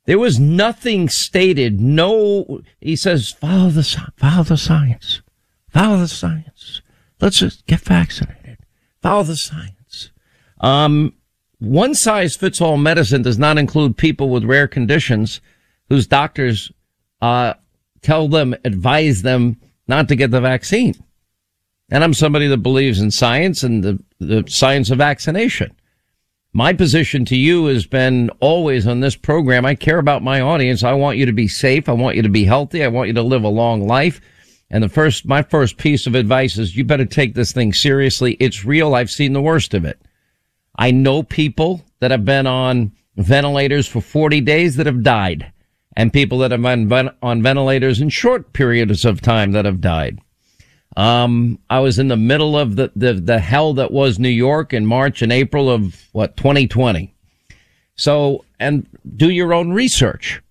[0.06, 1.82] There was nothing stated.
[1.82, 3.84] No, he says, follow the,
[4.16, 5.22] follow the science.
[5.70, 6.82] Follow the science.
[7.20, 8.60] Let's just get vaccinated.
[9.02, 10.12] Follow the science.
[10.62, 11.14] Um,
[11.60, 15.42] one size fits all medicine does not include people with rare conditions
[15.90, 16.72] whose doctors,
[17.22, 17.54] uh,
[18.02, 20.94] tell them, advise them not to get the vaccine.
[21.90, 25.74] And I'm somebody that believes in science and the, the science of vaccination.
[26.54, 29.66] My position to you has been always on this program.
[29.66, 30.84] I care about my audience.
[30.84, 31.88] I want you to be safe.
[31.88, 32.84] I want you to be healthy.
[32.84, 34.20] I want you to live a long life.
[34.70, 38.36] And the first, my first piece of advice is you better take this thing seriously.
[38.40, 38.96] It's real.
[38.96, 40.02] I've seen the worst of it.
[40.78, 45.52] I know people that have been on ventilators for 40 days that have died
[45.96, 50.20] and people that have been on ventilators in short periods of time that have died.
[50.96, 54.74] Um, I was in the middle of the, the, the hell that was New York
[54.74, 57.14] in March and April of what, 2020.
[57.96, 60.42] So, and do your own research.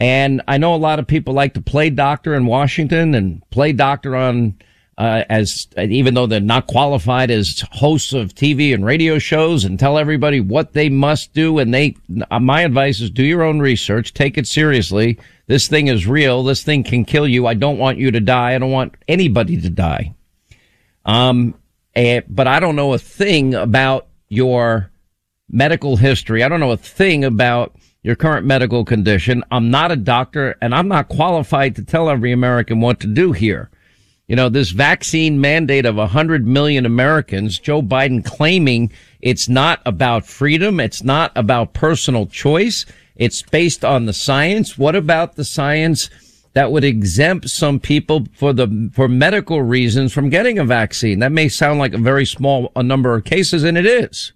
[0.00, 3.72] And I know a lot of people like to play doctor in Washington and play
[3.72, 4.58] doctor on,
[4.98, 9.78] uh, as, even though they're not qualified as hosts of TV and radio shows and
[9.78, 11.58] tell everybody what they must do.
[11.58, 11.96] And they,
[12.40, 15.18] my advice is do your own research, take it seriously
[15.52, 16.42] this thing is real.
[16.42, 17.46] This thing can kill you.
[17.46, 18.54] I don't want you to die.
[18.54, 20.14] I don't want anybody to die.
[21.04, 21.54] Um,
[21.94, 24.90] eh, but I don't know a thing about your
[25.50, 26.42] medical history.
[26.42, 29.44] I don't know a thing about your current medical condition.
[29.50, 33.32] I'm not a doctor and I'm not qualified to tell every American what to do
[33.32, 33.70] here.
[34.28, 40.26] You know, this vaccine mandate of 100 million Americans, Joe Biden claiming it's not about
[40.26, 40.80] freedom.
[40.80, 42.86] It's not about personal choice.
[43.16, 44.78] It's based on the science.
[44.78, 46.08] What about the science
[46.54, 51.18] that would exempt some people for the, for medical reasons from getting a vaccine?
[51.18, 54.32] That may sound like a very small a number of cases, and it is.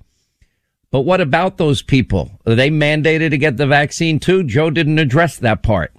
[0.91, 2.31] But what about those people?
[2.47, 4.45] Are they mandated to get the vaccine too?
[4.45, 5.93] Joe didn't address that part.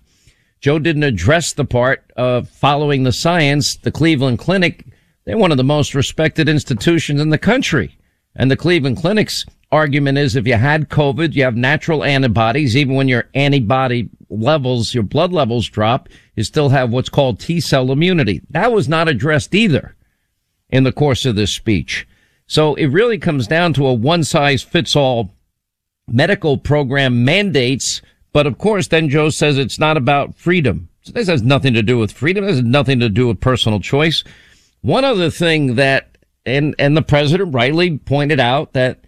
[0.59, 3.75] Joe didn't address the part of following the science.
[3.75, 4.85] The Cleveland Clinic,
[5.25, 7.97] they're one of the most respected institutions in the country.
[8.35, 12.95] And the Cleveland Clinic's argument is if you had COVID, you have natural antibodies, even
[12.95, 17.91] when your antibody levels, your blood levels drop, you still have what's called T cell
[17.91, 18.41] immunity.
[18.49, 19.95] That was not addressed either
[20.69, 22.07] in the course of this speech.
[22.45, 25.31] So it really comes down to a one size fits all
[26.07, 28.01] medical program mandates.
[28.37, 30.89] But of course, then Joe says it's not about freedom.
[31.01, 32.45] So this has nothing to do with freedom.
[32.45, 34.23] This has nothing to do with personal choice.
[34.81, 38.99] One other thing that, and, and the president rightly pointed out that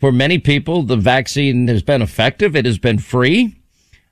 [0.00, 2.54] for many people, the vaccine has been effective.
[2.54, 3.56] It has been free.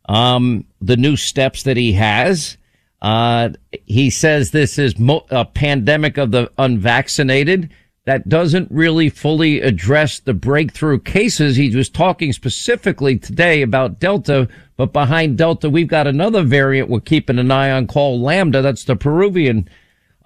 [0.08, 2.56] Um, the new steps that he has,
[3.02, 3.50] uh,
[3.84, 7.70] he says this is mo- a pandemic of the unvaccinated.
[8.04, 11.54] That doesn't really fully address the breakthrough cases.
[11.54, 16.98] He was talking specifically today about Delta, but behind Delta, we've got another variant we're
[16.98, 18.60] keeping an eye on called Lambda.
[18.60, 19.68] That's the Peruvian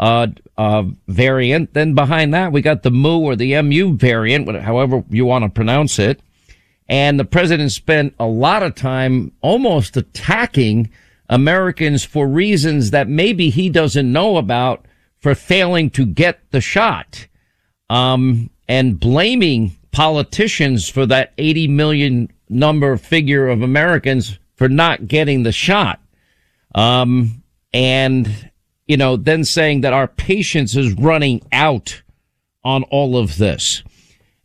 [0.01, 1.75] uh, uh, variant.
[1.75, 5.51] Then behind that, we got the Mu or the MU variant, however you want to
[5.51, 6.21] pronounce it.
[6.89, 10.89] And the president spent a lot of time almost attacking
[11.29, 14.87] Americans for reasons that maybe he doesn't know about
[15.19, 17.27] for failing to get the shot.
[17.89, 25.43] Um, and blaming politicians for that 80 million number figure of Americans for not getting
[25.43, 26.01] the shot.
[26.75, 28.51] Um, and
[28.87, 32.03] you know, then saying that our patience is running out
[32.65, 33.83] on all of this.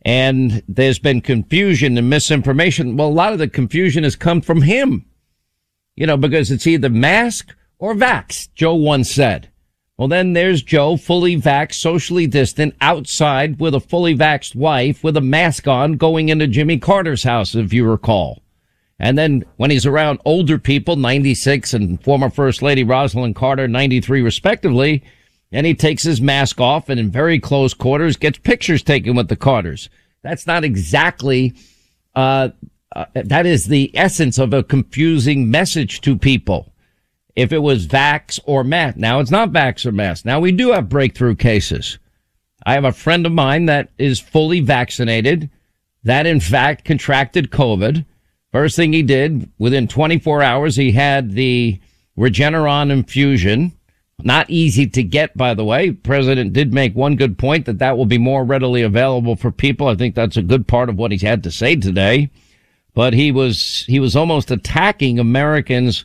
[0.04, 2.96] And there's been confusion and misinformation.
[2.96, 5.06] Well, a lot of the confusion has come from him,
[5.94, 9.48] you know, because it's either mask or vax, Joe once said.
[10.02, 15.16] Well, then there's Joe, fully vaxxed, socially distant, outside with a fully vaxxed wife with
[15.16, 18.42] a mask on going into Jimmy Carter's house, if you recall.
[18.98, 24.22] And then when he's around older people, 96 and former First Lady Rosalynn Carter, 93
[24.22, 25.04] respectively,
[25.52, 29.28] and he takes his mask off and in very close quarters gets pictures taken with
[29.28, 29.88] the Carters.
[30.22, 31.54] That's not exactly,
[32.16, 32.48] uh,
[32.90, 36.71] uh, that is the essence of a confusing message to people.
[37.34, 40.24] If it was vax or mask, now it's not vax or mask.
[40.24, 41.98] Now we do have breakthrough cases.
[42.64, 45.50] I have a friend of mine that is fully vaccinated
[46.04, 48.04] that in fact contracted COVID
[48.52, 51.80] First thing he did, within 24 hours, he had the
[52.18, 53.72] Regeneron infusion.
[54.22, 55.90] Not easy to get, by the way.
[55.90, 59.88] President did make one good point that that will be more readily available for people.
[59.88, 62.30] I think that's a good part of what he's had to say today.
[62.94, 66.04] But he was, he was almost attacking Americans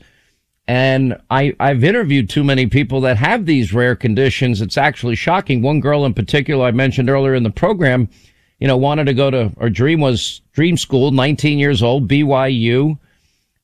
[0.68, 4.61] And I, I've interviewed too many people that have these rare conditions.
[4.61, 5.61] It's actually shocking.
[5.61, 8.09] One girl in particular I mentioned earlier in the program,
[8.59, 12.99] you know, wanted to go to, her dream was dream school, 19 years old, BYU,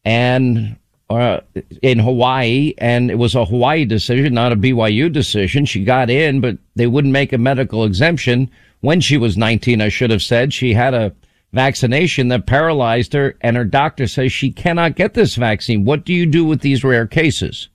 [0.05, 0.77] and
[1.09, 1.41] uh,
[1.81, 5.65] in Hawaii, and it was a Hawaii decision, not a BYU decision.
[5.65, 8.49] She got in, but they wouldn't make a medical exemption
[8.81, 9.81] when she was 19.
[9.81, 11.13] I should have said she had a
[11.53, 15.85] vaccination that paralyzed her, and her doctor says she cannot get this vaccine.
[15.85, 17.69] What do you do with these rare cases?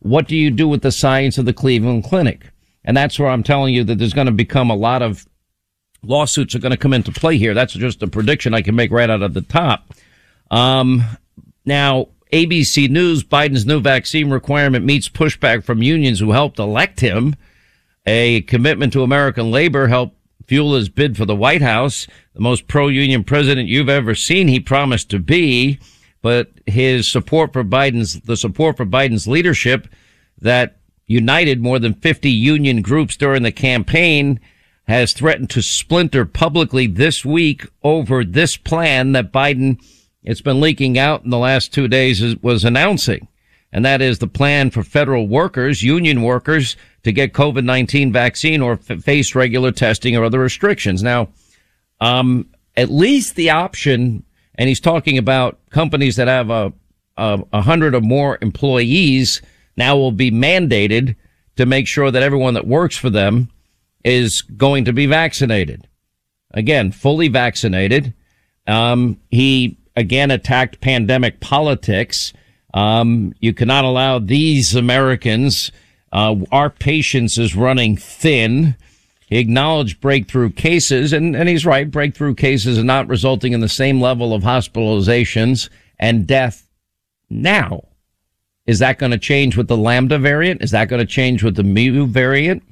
[0.00, 2.50] What do you do with the science of the Cleveland Clinic?
[2.84, 5.26] And that's where I'm telling you that there's going to become a lot of
[6.02, 7.54] lawsuits are going to come into play here.
[7.54, 9.92] That's just a prediction I can make right out of the top.
[10.50, 11.02] Um,
[11.64, 17.34] now, ABC News, Biden's new vaccine requirement meets pushback from unions who helped elect him.
[18.04, 20.15] A commitment to American labor helped
[20.46, 24.48] fuel his bid for the White House, the most pro-union president you've ever seen.
[24.48, 25.78] He promised to be,
[26.22, 29.88] but his support for Biden's, the support for Biden's leadership
[30.40, 34.40] that united more than 50 union groups during the campaign
[34.88, 39.80] has threatened to splinter publicly this week over this plan that Biden,
[40.22, 43.26] it's been leaking out in the last two days, was announcing.
[43.76, 48.80] And that is the plan for federal workers, union workers, to get COVID-19 vaccine or
[48.88, 51.02] f- face regular testing or other restrictions.
[51.02, 51.28] Now,
[52.00, 54.24] um, at least the option,
[54.54, 56.72] and he's talking about companies that have a,
[57.18, 59.42] a, hundred or more employees
[59.76, 61.14] now will be mandated
[61.56, 63.50] to make sure that everyone that works for them
[64.04, 65.86] is going to be vaccinated.
[66.52, 68.14] Again, fully vaccinated.
[68.66, 72.32] Um, he again attacked pandemic politics.
[72.74, 75.70] Um, you cannot allow these Americans.
[76.12, 78.76] Uh, our patience is running thin.
[79.28, 81.90] He acknowledged breakthrough cases, and, and he's right.
[81.90, 86.68] Breakthrough cases are not resulting in the same level of hospitalizations and death
[87.28, 87.82] now.
[88.66, 90.62] Is that going to change with the Lambda variant?
[90.62, 92.62] Is that going to change with the Mu variant?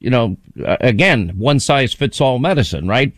[0.00, 0.36] you know,
[0.80, 3.12] again, one size fits all medicine, right?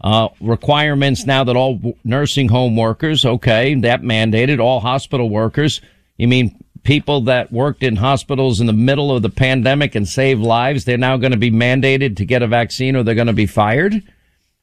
[0.00, 5.80] Uh, requirements now that all nursing home workers, okay, that mandated all hospital workers.
[6.16, 10.40] You mean people that worked in hospitals in the middle of the pandemic and saved
[10.40, 13.32] lives, they're now going to be mandated to get a vaccine or they're going to
[13.34, 14.02] be fired?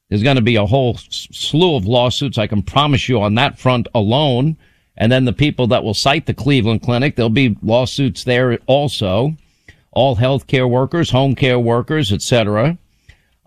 [0.10, 2.38] There's going to be a whole slew of lawsuits.
[2.38, 4.58] I can promise you on that front alone.
[4.96, 9.36] And then the people that will cite the Cleveland Clinic, there'll be lawsuits there also
[9.92, 12.78] all healthcare workers, home care workers, etc.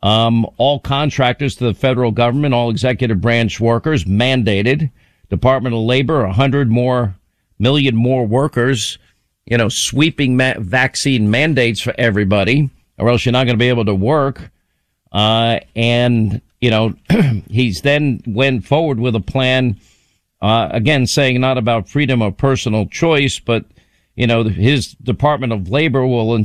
[0.03, 4.91] Um, all contractors to the federal government, all executive branch workers mandated.
[5.29, 7.15] Department of Labor, a hundred more
[7.59, 8.99] million more workers,
[9.45, 13.69] you know, sweeping ma- vaccine mandates for everybody, or else you're not going to be
[13.69, 14.51] able to work.
[15.13, 16.95] Uh, and you know,
[17.51, 19.79] he's then went forward with a plan,
[20.41, 23.65] uh, again saying not about freedom of personal choice, but
[24.17, 26.45] you know, his Department of Labor will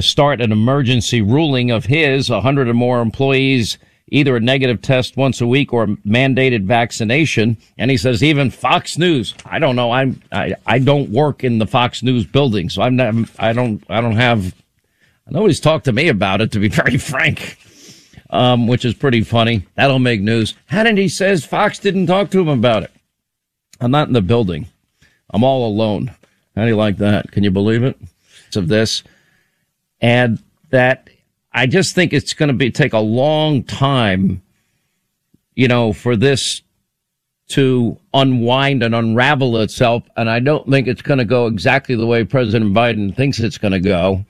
[0.00, 3.78] start an emergency ruling of his 100 or more employees
[4.08, 7.56] either a negative test once a week or a mandated vaccination.
[7.78, 9.34] And he says even Fox News.
[9.44, 9.90] I don't know.
[9.90, 13.14] I'm I, I don't work in the Fox News building, so I'm not.
[13.38, 13.82] I don't.
[13.88, 14.54] I don't have.
[15.28, 16.52] Nobody's talked to me about it.
[16.52, 17.58] To be very frank.
[18.30, 19.64] Um, which is pretty funny.
[19.76, 20.54] That'll make news.
[20.68, 22.90] Hannity says Fox didn't talk to him about it.
[23.80, 24.66] I'm not in the building.
[25.30, 26.12] I'm all alone.
[26.56, 27.30] How do you like that?
[27.30, 27.96] Can you believe it?
[28.56, 29.02] Of this,
[30.00, 31.08] and that
[31.52, 34.42] I just think it's going to be take a long time,
[35.54, 36.62] you know, for this
[37.48, 40.02] to unwind and unravel itself.
[40.16, 43.58] And I don't think it's going to go exactly the way President Biden thinks it's
[43.58, 44.24] going to go.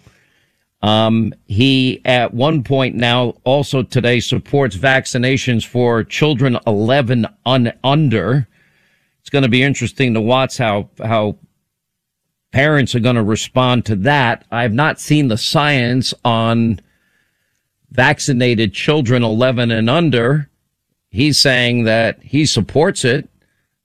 [0.83, 8.47] Um, he at one point now also today supports vaccinations for children 11 un, under.
[9.21, 11.37] It's going to be interesting to watch how, how
[12.55, 14.45] parents are going to respond to that.
[14.49, 16.79] I have not seen the science on
[17.91, 20.49] vaccinated children 11 and under.
[21.11, 23.29] He's saying that he supports it.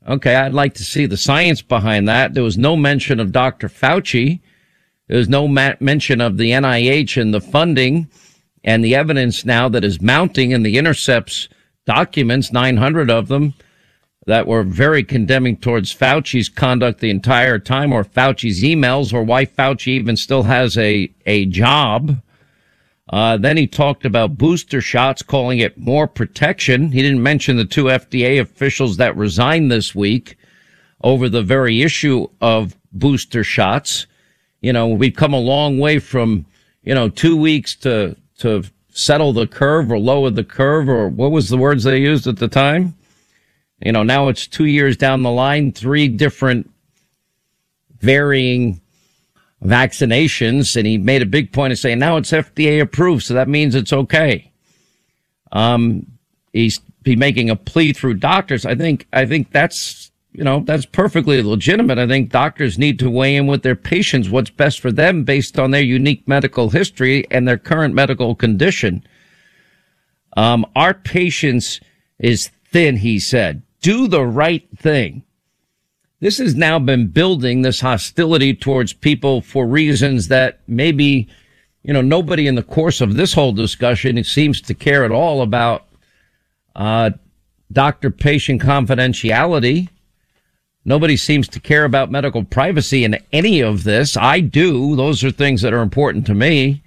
[0.07, 2.36] Okay, I'd like to see the science behind that.
[2.36, 3.70] There was no mention of Dr.
[3.70, 4.39] Fauci.
[5.07, 8.07] There was no ma- mention of the NIH and the funding
[8.63, 11.49] and the evidence now that is mounting in the intercepts
[11.88, 13.55] documents, 900 of them,
[14.30, 19.43] that were very condemning towards Fauci's conduct the entire time, or Fauci's emails, or why
[19.43, 22.21] Fauci even still has a, a job.
[23.09, 26.91] Uh, then he talked about booster shots, calling it more protection.
[26.91, 30.38] He didn't mention the two FDA officials that resigned this week
[31.01, 34.05] over the very issue of booster shots.
[34.61, 36.45] You know, we've come a long way from,
[36.84, 41.32] you know, two weeks to, to settle the curve or lower the curve, or what
[41.32, 42.93] was the words they used at the time?
[43.82, 46.69] You know, now it's two years down the line, three different
[47.99, 48.82] varying
[49.63, 50.75] vaccinations.
[50.75, 53.23] And he made a big point of saying now it's FDA approved.
[53.23, 54.51] So that means it's okay.
[55.51, 56.05] Um,
[56.53, 58.65] he's be making a plea through doctors.
[58.65, 61.97] I think, I think that's, you know, that's perfectly legitimate.
[61.97, 65.57] I think doctors need to weigh in with their patients what's best for them based
[65.57, 69.03] on their unique medical history and their current medical condition.
[70.36, 71.80] Um, our patience
[72.19, 73.63] is thin, he said.
[73.82, 75.23] Do the right thing.
[76.19, 81.30] This has now been building this hostility towards people for reasons that maybe,
[81.84, 85.41] you know, nobody in the course of this whole discussion seems to care at all
[85.41, 85.88] about
[86.75, 87.11] uh,
[87.71, 89.88] doctor patient confidentiality.
[90.84, 94.17] Nobody seems to care about medical privacy in any of this.
[94.17, 94.97] I do.
[94.97, 96.84] Those are things that are important to me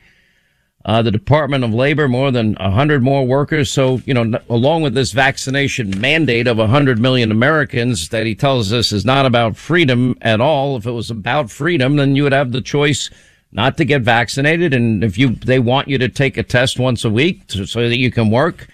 [0.84, 3.70] uh, the Department of Labor, more than 100 more workers.
[3.70, 8.72] So, you know, along with this vaccination mandate of 100 million Americans that he tells
[8.72, 10.76] us is not about freedom at all.
[10.76, 13.10] If it was about freedom, then you would have the choice
[13.52, 14.74] not to get vaccinated.
[14.74, 17.88] And if you, they want you to take a test once a week to, so
[17.88, 18.66] that you can work,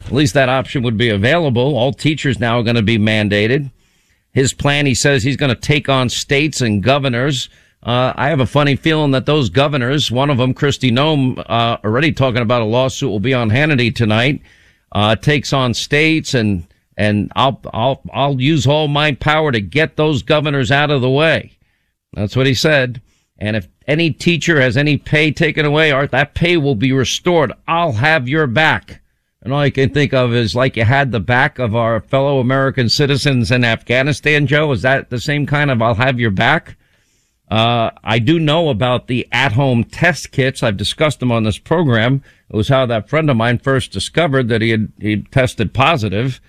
[0.00, 1.76] at least that option would be available.
[1.76, 3.70] All teachers now are going to be mandated.
[4.32, 7.50] His plan, he says he's going to take on states and governors
[7.82, 11.78] uh, I have a funny feeling that those governors, one of them, Kristi Noem, uh,
[11.82, 14.42] already talking about a lawsuit will be on Hannity tonight,
[14.92, 16.66] uh, takes on states and,
[16.96, 21.10] and I'll, I'll, I'll use all my power to get those governors out of the
[21.10, 21.52] way.
[22.12, 23.00] That's what he said.
[23.38, 27.52] And if any teacher has any pay taken away, Art, that pay will be restored.
[27.66, 29.00] I'll have your back.
[29.42, 32.40] And all I can think of is like you had the back of our fellow
[32.40, 34.70] American citizens in Afghanistan, Joe.
[34.72, 36.76] Is that the same kind of I'll have your back?
[37.50, 40.62] Uh, I do know about the at-home test kits.
[40.62, 42.22] I've discussed them on this program.
[42.48, 46.40] It was how that friend of mine first discovered that he had he tested positive.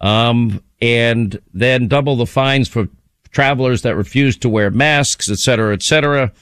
[0.00, 2.88] Um, and then double the fines for
[3.30, 6.32] travelers that refused to wear masks, et cetera, et cetera.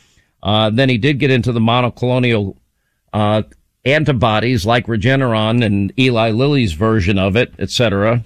[0.42, 2.56] Uh, then he did get into the monoclonal
[3.12, 3.42] uh,
[3.84, 8.22] antibodies like Regeneron and Eli Lilly's version of it, et cetera.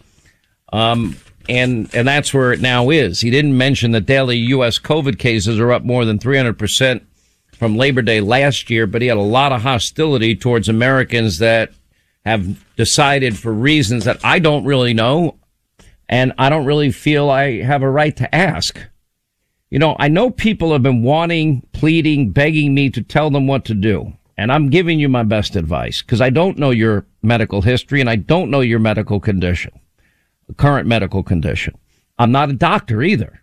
[0.72, 1.16] Um,
[1.50, 3.20] and and that's where it now is.
[3.20, 4.78] He didn't mention that daily U.S.
[4.78, 7.04] COVID cases are up more than 300 percent
[7.52, 11.72] from Labor Day last year, but he had a lot of hostility towards Americans that
[12.24, 15.38] have decided for reasons that I don't really know,
[16.08, 18.78] and I don't really feel I have a right to ask.
[19.70, 23.64] You know, I know people have been wanting, pleading, begging me to tell them what
[23.66, 24.12] to do.
[24.36, 28.08] And I'm giving you my best advice because I don't know your medical history and
[28.08, 29.72] I don't know your medical condition
[30.56, 31.76] current medical condition.
[32.18, 33.42] I'm not a doctor either.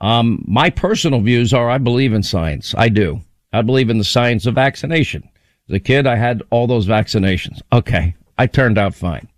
[0.00, 2.74] Um, my personal views are I believe in science.
[2.76, 3.20] I do.
[3.52, 5.28] I believe in the science of vaccination.
[5.68, 7.60] As a kid, I had all those vaccinations.
[7.72, 8.14] Okay.
[8.38, 9.28] I turned out fine.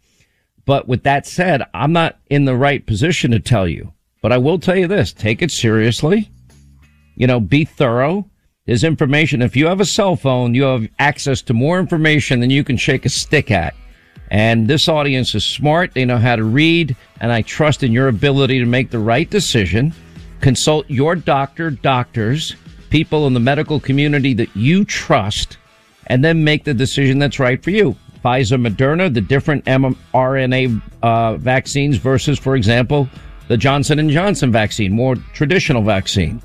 [0.65, 3.93] But with that said, I'm not in the right position to tell you.
[4.21, 6.31] But I will tell you this take it seriously.
[7.15, 8.29] You know, be thorough.
[8.67, 9.41] There's information.
[9.41, 12.77] If you have a cell phone, you have access to more information than you can
[12.77, 13.75] shake a stick at.
[14.31, 15.95] And this audience is smart.
[15.95, 16.97] They know how to read.
[17.21, 19.95] And I trust in your ability to make the right decision.
[20.41, 22.55] Consult your doctor, doctors,
[22.91, 25.59] people in the medical community that you trust,
[26.07, 27.97] and then make the decision that's right for you.
[28.25, 33.09] Pfizer, Moderna, the different mRNA uh, vaccines versus, for example,
[33.49, 36.43] the Johnson and Johnson vaccine, more traditional vaccine.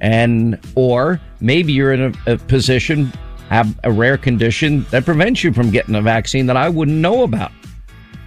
[0.00, 3.12] And, or maybe you're in a, a position
[3.48, 7.22] have a rare condition that prevents you from getting a vaccine that I wouldn't know
[7.22, 7.52] about.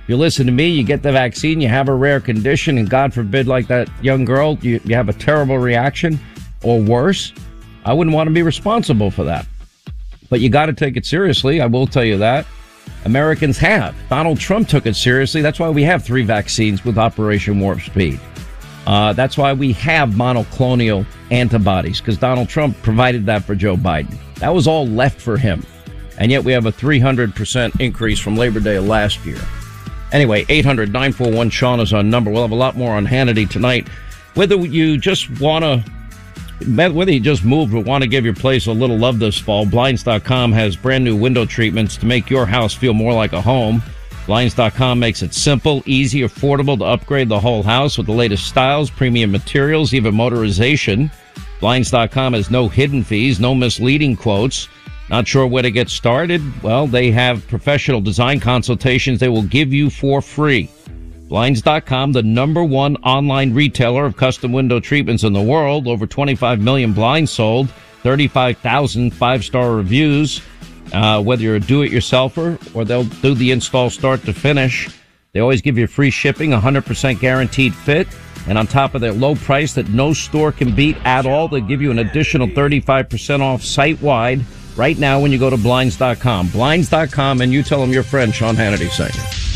[0.08, 3.14] You listen to me, you get the vaccine, you have a rare condition, and God
[3.14, 6.20] forbid, like that young girl, you, you have a terrible reaction
[6.64, 7.32] or worse.
[7.86, 9.46] I wouldn't want to be responsible for that.
[10.30, 11.62] But you got to take it seriously.
[11.62, 12.48] I will tell you that.
[13.06, 13.96] Americans have.
[14.10, 15.42] Donald Trump took it seriously.
[15.42, 18.20] That's why we have three vaccines with Operation Warp Speed.
[18.88, 24.18] Uh, that's why we have monoclonal antibodies because Donald Trump provided that for Joe Biden.
[24.40, 25.66] That was all left for him.
[26.18, 29.40] And yet we have a 300% increase from Labor Day last year.
[30.12, 32.32] Anyway, 800 941 Sean is our number.
[32.32, 33.88] We'll have a lot more on Hannity tonight.
[34.34, 38.68] Whether you just want to, whether you just moved or want to give your place
[38.68, 42.74] a little love this fall, Blinds.com has brand new window treatments to make your house
[42.74, 43.82] feel more like a home.
[44.26, 48.90] Blinds.com makes it simple, easy, affordable to upgrade the whole house with the latest styles,
[48.90, 51.12] premium materials, even motorization.
[51.60, 54.70] Blinds.com has no hidden fees, no misleading quotes.
[55.10, 56.42] Not sure where to get started?
[56.62, 60.70] Well, they have professional design consultations they will give you for free.
[61.28, 65.88] Blinds.com, the number one online retailer of custom window treatments in the world.
[65.88, 67.70] Over 25 million blinds sold,
[68.04, 70.42] 35,000 five star reviews.
[70.94, 74.90] Uh, whether you're a do it yourselfer or they'll do the install start to finish.
[75.34, 78.08] They always give you free shipping, 100% guaranteed fit.
[78.48, 81.62] And on top of their low price that no store can beat at all, they'll
[81.62, 84.42] give you an additional 35% off site wide
[84.76, 86.50] right now when you go to Blinds.com.
[86.50, 89.49] Blinds.com and you tell them your friend Sean Hannity sent you.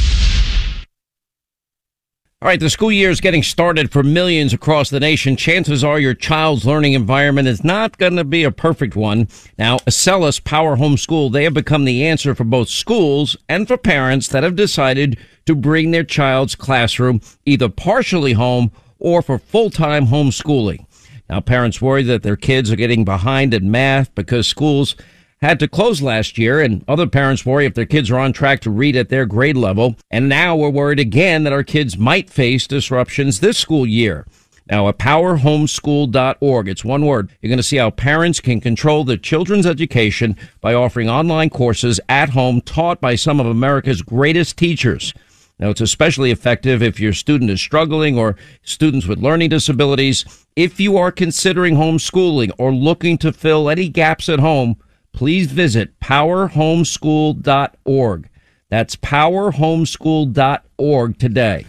[2.44, 5.38] All right, the school year is getting started for millions across the nation.
[5.38, 9.30] Chances are your child's learning environment is not going to be a perfect one.
[9.58, 14.28] Now, Acellus Power Homeschool, they have become the answer for both schools and for parents
[14.28, 20.86] that have decided to bring their child's classroom either partially home or for full-time homeschooling.
[21.30, 24.98] Now, parents worry that their kids are getting behind in math because schools
[25.44, 28.62] had to close last year, and other parents worry if their kids are on track
[28.62, 29.98] to read at their grade level.
[30.10, 34.26] And now we're worried again that our kids might face disruptions this school year.
[34.72, 37.30] Now, at powerhomeschool.org, it's one word.
[37.42, 42.00] You're going to see how parents can control their children's education by offering online courses
[42.08, 45.14] at home taught by some of America's greatest teachers.
[45.60, 50.24] Now, it's especially effective if your student is struggling or students with learning disabilities.
[50.56, 54.78] If you are considering homeschooling or looking to fill any gaps at home,
[55.14, 58.30] please visit powerhomeschool.org.
[58.70, 61.66] That's powerhomeschool.org today.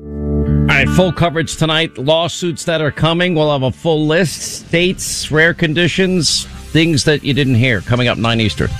[0.00, 1.98] All right, full coverage tonight.
[1.98, 3.34] Lawsuits that are coming.
[3.34, 4.64] We'll have a full list.
[4.66, 8.70] States, rare conditions, things that you didn't hear coming up 9 Eastern.